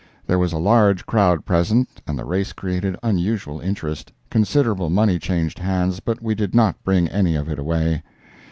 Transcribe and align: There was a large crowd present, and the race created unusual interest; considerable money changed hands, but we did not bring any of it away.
There 0.25 0.39
was 0.39 0.51
a 0.51 0.57
large 0.57 1.05
crowd 1.05 1.45
present, 1.45 2.01
and 2.07 2.17
the 2.17 2.25
race 2.25 2.53
created 2.53 2.95
unusual 3.03 3.59
interest; 3.59 4.11
considerable 4.31 4.89
money 4.89 5.19
changed 5.19 5.59
hands, 5.59 5.99
but 5.99 6.23
we 6.23 6.33
did 6.33 6.55
not 6.55 6.83
bring 6.83 7.07
any 7.09 7.35
of 7.35 7.47
it 7.47 7.59
away. 7.59 8.01